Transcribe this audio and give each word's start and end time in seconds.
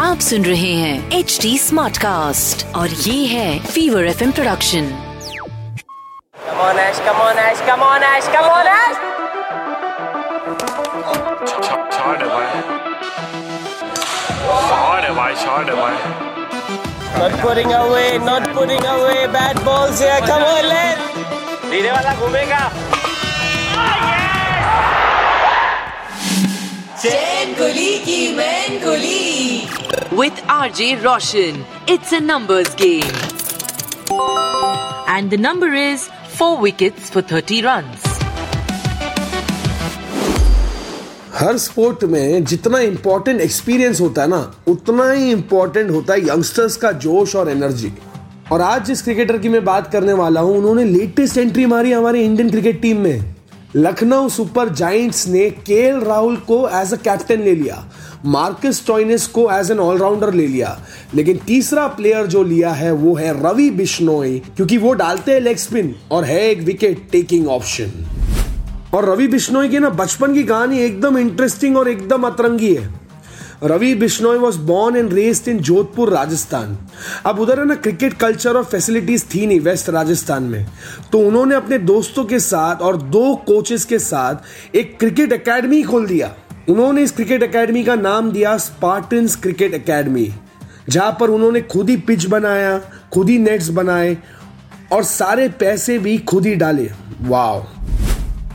आप 0.00 0.18
सुन 0.20 0.44
रहे 0.44 0.72
हैं 0.74 1.10
एच 1.18 1.38
डी 1.42 1.58
स्मार्ट 1.58 1.98
कास्ट 1.98 2.64
और 2.76 2.88
ये 2.88 3.26
है 3.26 3.58
Fever 3.66 4.06
F 4.06 4.22
introduction 4.22 4.88
come on 6.46 6.78
Ash 6.78 6.98
come on 7.06 7.38
Ash 7.38 7.60
come on 7.68 8.02
Ash 8.02 8.26
come on 8.34 8.66
Ash 8.72 8.96
छोड़ 11.92 12.18
भाई 15.12 15.34
छोड़ 15.44 15.74
भाई 15.74 15.96
Not 17.16 17.34
putting 17.40 17.72
away, 17.72 18.18
with 30.14 30.40
R 30.50 30.70
J 30.72 30.94
Roshan 31.02 31.64
it's 31.90 32.14
a 32.14 32.18
numbers 32.20 32.74
game 32.80 33.14
and 35.10 35.30
the 35.30 35.40
number 35.40 35.74
is 35.76 36.00
four 36.38 36.58
wickets 36.60 37.10
for 37.10 37.22
thirty 37.32 37.60
run 37.60 37.94
her 41.34 41.56
sport 41.58 42.04
में 42.04 42.44
जितना 42.44 42.78
important 42.78 43.40
experience 43.40 44.00
होता 44.00 44.22
है 44.22 44.28
ना 44.28 44.40
उतना 44.68 45.10
ही 45.10 45.30
इंपॉर्टेंट 45.32 45.90
होता 45.90 46.14
है 46.14 46.20
यंगस्टर्स 46.28 46.76
का 46.76 46.92
जोश 47.06 47.36
और 47.36 47.50
एनर्जी 47.50 47.92
और 48.52 48.60
आज 48.62 48.84
जिस 48.86 49.02
क्रिकेटर 49.02 49.38
की 49.38 49.48
मैं 49.48 49.64
बात 49.64 49.92
करने 49.92 50.12
वाला 50.12 50.40
हूँ 50.40 50.56
उन्होंने 50.58 50.84
लेटेस्ट 50.84 51.38
एंट्री 51.38 51.66
मारी 51.66 51.92
हमारी 51.92 52.24
इंडियन 52.24 52.50
क्रिकेट 52.50 52.80
टीम 52.82 52.98
में. 52.98 53.33
लखनऊ 53.76 54.28
सुपर 54.28 54.68
जाइंट्स 54.68 55.26
ने 55.28 55.48
के 55.50 56.00
राहुल 56.00 56.36
को 56.36 56.58
एज 56.68 56.92
अ 56.92 56.96
कैप्टन 56.96 57.40
ले 57.40 57.54
लिया। 57.54 57.84
मार्कस 58.24 58.82
टॉइनिस 58.86 59.26
को 59.26 59.50
एज 59.52 59.70
एन 59.70 59.78
ऑलराउंडर 59.78 60.32
ले 60.34 60.46
लिया। 60.46 60.78
लेकिन 61.14 61.36
तीसरा 61.36 61.86
प्लेयर 61.86 62.26
जो 62.26 62.42
लिया 62.42 62.70
है, 62.70 62.92
वो 62.92 63.14
है 63.14 63.32
रवि 63.42 63.70
बिश्नोई, 63.70 64.38
क्योंकि 64.56 64.78
वो 64.78 64.92
डालते 64.92 65.32
हैं 65.32 65.40
लेग 65.40 65.56
स्पिन 65.56 65.94
और 66.10 66.24
है 66.24 66.40
एक 66.50 66.60
विकेट 66.60 67.08
टेकिंग 67.12 67.48
ऑप्शन 67.48 67.92
और 68.94 69.08
रवि 69.10 69.26
बिश्नोई 69.28 69.68
की 69.68 69.78
ना 69.78 69.90
बचपन 69.90 70.34
की 70.34 70.44
कहानी 70.44 70.78
एकदम 70.78 71.18
इंटरेस्टिंग 71.18 71.76
और 71.76 71.88
एकदम 71.88 72.22
अतरंगी 72.22 72.74
है। 72.74 73.03
Ravi 73.62 73.94
Bishnoi 73.94 74.38
was 74.38 74.58
born 74.60 74.96
and 74.96 75.12
raised 75.12 75.48
in 75.48 75.58
Jodhpur 75.58 76.12
Rajasthan 76.12 76.76
अब 77.26 77.40
उधर 77.40 77.60
है 77.60 77.66
ना 77.66 77.74
क्रिकेट 77.76 78.14
कल्चर 78.14 78.56
और 78.56 78.64
फैसिलिटीज़ 78.64 79.24
थी 79.34 79.46
नहीं 79.46 79.60
वेस्ट 79.60 79.90
राजस्थान 79.90 80.42
में। 80.42 80.66
तो 81.12 81.18
उन्होंने 81.18 81.54
अपने 81.54 81.78
दोस्तों 81.78 82.24
के 82.24 82.38
साथ 82.40 82.82
और 82.82 82.96
दो 82.96 83.34
कोचेस 83.46 83.84
के 83.84 83.98
साथ 83.98 84.76
एक 84.76 84.98
क्रिकेट 84.98 85.32
एकेडमी 85.32 85.82
खोल 85.82 86.06
दिया। 86.06 86.34
उन्होंने 86.68 87.02
इस 87.02 87.12
क्रिकेट 87.12 87.42
एकेडमी 87.42 87.84
का 87.84 87.94
नाम 87.94 88.30
दिया 88.32 88.56
स्पार्टन्स 88.58 89.36
क्रिकेट 89.36 89.74
एकेडमी 89.74 90.30
जहाँ 90.88 91.16
पर 91.20 91.30
उन्होंने 91.30 91.60
खुद 91.62 91.90
ही 91.90 91.96
पिच 91.96 92.24
बनाया, 92.26 92.78
खुद 93.12 93.28
ही 93.30 93.38
नेट्स 93.38 93.68
बनाए 93.68 94.16
और 94.92 95.02
सारे 95.04 95.48
पैसे 95.60 95.98
भी 95.98 96.16
खुद 96.18 96.46
ही 96.46 96.54
डाले। 96.54 96.90
वाह 97.22 97.73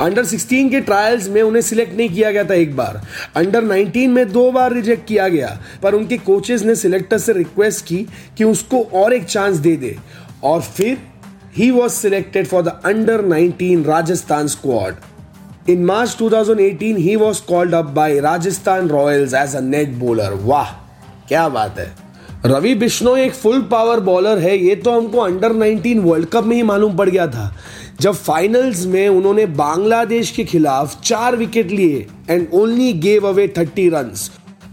अंडर 0.00 0.24
16 0.24 0.70
के 0.70 0.80
ट्रायल्स 0.80 1.28
में 1.28 1.40
उन्हें 1.42 1.62
सिलेक्ट 1.62 1.96
नहीं 1.96 2.08
किया 2.08 2.30
गया 2.30 2.44
था 2.44 2.54
एक 2.54 2.74
बार। 2.76 3.00
अंडर 3.36 3.64
19 3.64 4.06
में 4.08 4.32
दो 4.32 4.50
बार 4.52 4.72
रिजेक्ट 4.72 5.06
किया 5.08 5.28
गया, 5.28 5.58
पर 5.82 5.94
उनके 5.94 6.18
कोचेस 6.18 6.62
ने 6.62 6.74
सिलेक्टर 6.74 7.18
से 7.18 7.32
रिक्वेस्ट 7.32 7.84
की 7.86 8.06
कि 8.38 8.44
उसको 8.44 8.82
और 8.94 9.12
एक 9.12 9.24
चांस 9.24 9.56
दे 9.56 9.76
दे। 9.76 9.96
और 10.44 10.60
फिर 10.60 10.98
he 11.56 11.70
was 11.70 11.92
selected 11.92 12.46
for 12.46 12.62
the 12.62 12.80
under 12.84 13.24
19 13.24 13.84
Rajasthan 13.86 14.46
squad 14.46 15.70
in 15.70 15.84
March 15.84 16.16
2018 16.18 16.96
he 16.98 17.16
was 17.16 17.42
called 17.48 17.74
up 17.74 17.90
by 17.94 18.18
Rajasthan 18.20 18.88
Royals 18.88 19.34
as 19.34 19.56
a 19.56 19.60
net 19.60 19.88
bowler 19.96 20.34
वाह, 20.42 20.70
क्या 21.28 21.48
बात 21.48 21.78
है। 21.78 21.92
रवि 22.46 22.74
बिश्नोई 22.74 23.20
एक 23.20 23.32
फुल 23.32 23.60
पावर 23.62 24.00
बॉलर 24.00 24.38
है, 24.38 24.56
ये 24.58 24.74
तो 24.76 24.90
हमको 24.90 25.18
अंडर 25.18 25.52
19 25.54 25.98
वर्ल्ड 26.00 26.28
कप 26.28 26.44
में 26.44 26.56
ही 26.56 26.62
मालूम 26.62 26.96
पड़ 26.96 27.08
गया 27.08 27.26
था। 27.26 27.54
जब 28.00 28.14
फाइनल्स 28.14 28.84
में 28.86 29.08
उन्होंने 29.08 29.44
बांग्लादेश 29.46 30.30
के 30.30 30.44
खिलाफ 30.44 31.00
चार 31.00 31.34
विकेट 31.36 31.70
लिए 31.70 32.06
and 32.30 32.46
only 32.54 32.92
gave 33.06 33.26
away 33.28 33.46
thirty 33.56 33.88
run 33.88 34.12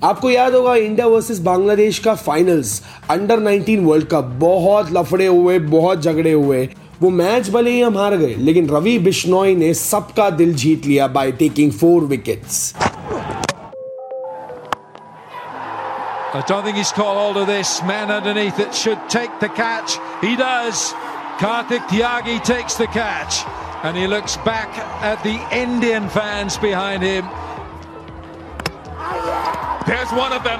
आपको 0.03 0.29
याद 0.29 0.53
होगा 0.55 0.75
इंडिया 0.75 1.07
वर्सेस 1.07 1.39
बांग्लादेश 1.47 1.99
का 1.99 2.13
फाइनल्स 2.15 2.81
अंडर 3.09 3.39
19 3.39 3.79
वर्ल्ड 3.85 4.07
कप 4.11 4.23
बहुत 4.41 4.91
लफड़े 4.91 5.25
हुए, 5.25 5.57
बहुत 5.59 6.01
झगड़े 6.01 6.31
हुए 6.31 6.63
वो 7.01 7.09
मैच 7.09 7.49
भले 7.49 7.71
ही 7.71 7.81
हम 7.81 7.97
हार 7.97 8.15
गए, 8.17 8.35
लेकिन 8.35 8.69
रवि 8.69 8.97
बिश्नोई 8.99 9.55
ने 9.55 9.73
सबका 9.73 10.29
दिल 10.29 10.53
जीत 10.53 10.85
लिया 10.85 11.07
by 11.17 11.31
taking 11.41 11.71
four 11.71 12.03
wickets 12.13 12.73
I 16.33 16.41
don't 16.49 16.63
think 16.63 16.77
he's 16.77 16.91
caught 16.95 17.15
hold 17.17 17.37
of 17.37 17.45
this. 17.47 17.69
Man 17.83 18.11
underneath 18.15 18.59
it 18.59 18.75
should 18.75 19.05
take 19.09 19.37
the 19.39 19.47
catch. 19.59 19.93
He 20.23 20.35
does. 20.35 20.81
Karthik 21.37 21.85
Tyagi 21.87 22.43
takes 22.43 22.75
the 22.75 22.87
catch. 22.87 23.43
And 23.83 23.95
he 23.95 24.07
looks 24.07 24.37
back 24.37 24.69
at 25.03 25.21
the 25.23 25.37
Indian 25.55 26.09
fans 26.09 26.57
behind 26.57 27.03
him. 27.03 27.25
There's 29.85 30.11
one 30.11 30.33
of 30.33 30.43
them. 30.43 30.59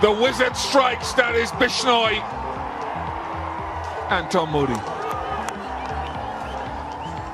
The 0.00 0.12
wizard 0.12 0.56
strikes. 0.56 1.12
That 1.14 1.34
is 1.34 1.50
Bishnoi. 1.50 2.22
And 4.10 4.30
Tom 4.30 4.52
Moody. 4.52 4.78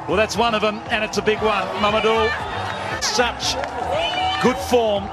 Well, 0.09 0.17
that's 0.17 0.37
one 0.37 0.55
of 0.55 0.63
them, 0.63 0.81
and 0.91 1.05
it's 1.05 1.19
a 1.19 1.23
big 1.23 1.39
one. 1.41 1.67
Mamadou, 1.81 2.29
such 3.03 3.55
good 4.43 4.57
form. 4.69 5.05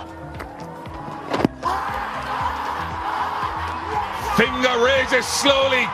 Finger 4.35 4.83
raises 4.83 5.25
slowly. 5.25 5.87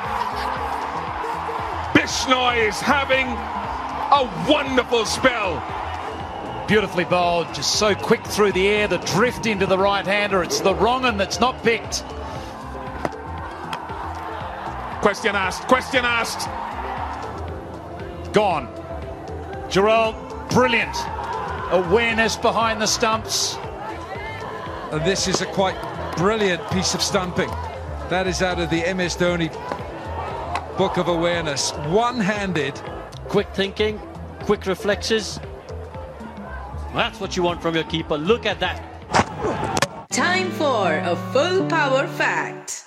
Bishnoi 2.07 2.69
is 2.69 2.79
having 2.79 3.27
a 3.27 4.49
wonderful 4.49 5.05
spell. 5.05 5.61
Beautifully 6.65 7.03
bowled, 7.03 7.53
just 7.53 7.77
so 7.77 7.93
quick 7.93 8.25
through 8.25 8.53
the 8.53 8.65
air. 8.65 8.87
The 8.87 8.99
drift 8.99 9.45
into 9.45 9.65
the 9.65 9.77
right 9.77 10.07
hander. 10.07 10.41
It's 10.41 10.61
the 10.61 10.73
wrong 10.73 11.01
one 11.01 11.17
that's 11.17 11.41
not 11.41 11.61
picked. 11.63 12.05
Question 15.01 15.35
asked. 15.35 15.67
Question 15.67 16.05
asked. 16.05 16.47
Gone. 18.31 18.69
Gerald, 19.69 20.15
brilliant. 20.51 20.95
Awareness 21.71 22.37
behind 22.37 22.81
the 22.81 22.87
stumps. 22.87 23.57
And 24.93 25.05
this 25.05 25.27
is 25.27 25.41
a 25.41 25.45
quite 25.47 25.75
brilliant 26.15 26.65
piece 26.71 26.93
of 26.93 27.01
stamping. 27.01 27.49
That 28.09 28.27
is 28.27 28.41
out 28.41 28.61
of 28.61 28.69
the 28.69 28.93
MS 28.93 29.17
Dhoni 29.17 29.76
book 30.77 30.97
of 30.97 31.07
awareness. 31.09 31.71
One 31.89 32.19
handed. 32.19 32.79
quick 33.29 33.47
thinking, 33.53 33.99
quick 34.45 34.65
reflexes. 34.65 35.39
That's 36.93 37.19
what 37.19 37.35
you 37.35 37.43
want 37.43 37.61
from 37.61 37.75
your 37.75 37.83
keeper. 37.85 38.17
Look 38.17 38.45
at 38.45 38.59
that. 38.59 38.81
Time 40.09 40.49
for 40.51 40.91
a 40.91 41.15
full 41.33 41.65
power 41.69 42.07
fact. 42.19 42.83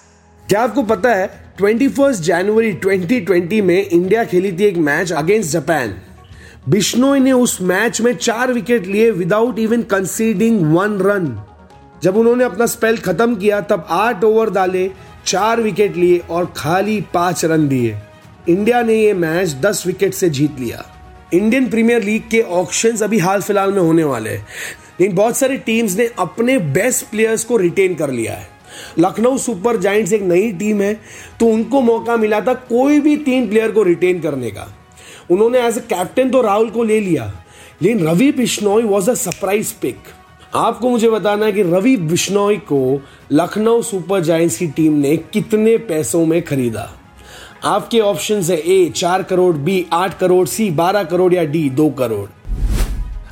क्या 0.49 0.63
आपको 0.63 0.83
पता 0.83 1.15
है 1.15 1.29
21 1.61 2.21
जनवरी 2.29 2.73
2020 2.85 3.61
में 3.63 3.83
India 3.83 4.25
खेली 4.25 4.53
थी 4.59 4.65
एक 4.65 4.77
match 4.89 5.13
against 5.13 5.51
Japan 5.51 5.95
Bishnoi 6.69 7.21
ने 7.21 7.33
उस 7.33 7.61
मैच 7.71 8.01
में 8.01 8.13
चार 8.17 8.53
विकेट 8.53 8.87
लिए 8.87 9.11
without 9.21 9.59
even 9.59 9.83
conceding 9.93 10.61
one 10.75 10.99
run 11.07 11.29
जब 12.03 12.17
उन्होंने 12.17 12.45
अपना 12.45 12.67
स्पेल 12.75 12.99
खत्म 13.07 13.37
किया 13.37 13.61
तब 13.71 13.87
आठ 14.01 14.25
ओवर 14.25 14.51
डाले 14.51 14.91
चार 15.27 15.61
विकेट 15.61 15.97
लिए 15.97 16.19
और 16.21 16.53
खाली 16.57 17.01
पाँच 17.15 17.45
रन 17.45 17.69
दिए। 17.69 17.97
इंडिया 18.49 18.83
ने 18.83 18.95
ये 18.95 19.13
मैच 19.15 19.55
दस 19.63 19.83
विकेट 19.87 20.15
से 20.15 20.31
जीत 20.31 20.61
लिया। 20.61 20.85
इंडियन 21.35 21.69
प्रीमियर 21.71 22.03
लीग 22.03 22.23
के 22.31 22.41
ऑक्शंस 22.43 23.03
अभी 23.03 23.19
हाल 23.19 23.43
फ़िलहाल 23.43 23.73
में 23.73 23.81
होने 23.81 24.05
वाले 24.05 24.31
हैं। 24.31 24.47
लेकिन 25.01 25.17
बहुत 25.17 25.37
सारी 25.37 25.57
टीम्स 25.59 25.97
ने 25.97 26.07
अपने 26.19 26.59
बेस्ट 26.59 27.07
प्लेयर्स 27.07 27.45
को 27.45 27.57
रिटेन 27.57 27.95
कर 27.95 28.11
लिया 28.11 28.33
है। 28.33 28.49
लखनऊ 28.99 29.39
सुपर 29.39 29.77
जाइंट्स 29.77 30.13
एक 30.13 30.23
नई 30.23 30.51
टीम 30.53 30.81
है 30.83 30.93
तो 31.41 31.47
उनको 31.47 31.81
मौका 31.81 32.17
मिला 32.17 32.41
था 32.41 32.55
कोई 32.55 33.01
भी 33.01 33.17
तीन 33.19 33.49
प्लेयर 33.49 33.71
को 33.71 33.83
रिटेन 33.83 34.21
करने 34.21 34.51
का। 34.51 34.67
उन्होंने 35.31 35.59
एज 35.59 35.79
ए 35.79 35.81
कैप्टन 35.91 36.31
तो 36.31 36.41
राहुल 36.43 36.71
को 36.71 36.85
ले 36.85 37.01
लिया, 37.01 37.33
लेकिन 37.83 38.07
Ravi 38.07 38.31
Bishnoi 38.33 38.83
was 38.83 39.11
a 39.11 39.15
surprise 39.15 39.73
pick 39.83 39.99
आपको 40.53 40.89
मुझे 40.91 41.09
बताना 41.11 41.47
है 41.47 41.53
कि 41.53 41.63
रवि 41.63 41.97
बिश्नोई 41.97 42.57
को 42.69 43.01
लखनऊ 43.33 43.83
सुपर 43.83 44.21
जायंट्स 44.21 44.57
की 44.59 44.67
टीम 44.67 44.93
ने 44.93 45.17
कितने 45.17 45.77
पैसों 45.79 46.25
में 46.27 46.41
खरीदा? 46.43 46.89
आपके 47.65 48.01
ऑप्शन 48.01 48.43
है 48.43 48.57
ए, 48.57 48.89
चार 48.97 49.23
करोड़, 49.23 49.55
बी, 49.57 49.87
आठ 49.93 50.19
करोड़, 50.19 50.47
सी, 50.49 50.71
बारह 50.73 51.05
करोड़ 51.05 51.33
या 51.35 51.45
डी, 51.45 51.69
दो 51.71 51.89
करोड़। 51.91 52.29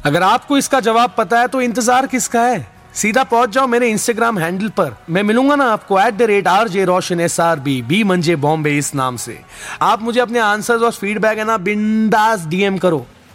अगर 0.07 0.23
आपको 0.23 0.59
इसका 0.59 0.81
जवाब 0.81 1.15
पता 1.19 1.41
है 1.41 1.49
तो 1.49 1.61
इंतज़ार 1.61 2.07
किसका 2.07 2.43
है? 2.43 2.67
सीधा 2.95 3.25
पहुँच 3.25 3.51
जाओ 3.51 3.67
मेरे 3.67 3.89
इंस्टाग्राम 3.91 4.39
हैंडल 4.39 4.69
पर। 4.69 4.97
मैं 5.11 5.23
मिलूँगा 5.23 5.57
ना 5.57 5.65
आपको 5.73 6.01
at 6.01 6.15
the 6.15 6.23
rate 6.23 6.49
R 6.49 6.69
J 6.69 6.85
Roshan 6.85 7.21
S 7.21 7.41
R 7.41 7.61
B 7.61 7.81
B 7.83 8.03
मंजे 8.05 8.37
बॉम्बे 8.37 8.79
इस 8.79 8.95
नाम 8.95 9.17
से। 9.17 9.39
आप 9.83 10.03
मुझे 10.03 10.21
अपने 10.21 10.39
आंसर्स 10.39 10.83
और 10.83 10.93
फीडबैक 10.93 11.39
है 11.39 11.45
ना 11.45 11.57
बिंदास 11.59 12.47
डीएम 12.47 12.79
करो। 12.79 13.07